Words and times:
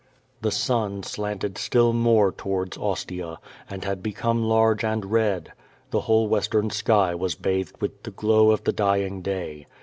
The 0.41 0.49
sun 0.49 1.03
slanted 1.03 1.59
still 1.59 1.93
more 1.93 2.31
towards 2.31 2.75
Ostia, 2.75 3.37
and 3.69 3.83
had 3.85 4.01
become 4.01 4.43
large 4.43 4.83
and 4.83 5.05
red. 5.11 5.51
The 5.91 6.01
whole 6.01 6.27
western 6.27 6.71
sky 6.71 7.13
was 7.13 7.35
bathed 7.35 7.79
with 7.79 8.01
the 8.01 8.09
glow 8.09 8.49
of 8.49 8.63
the 8.63 8.73
dying 8.73 9.21
day. 9.21 9.67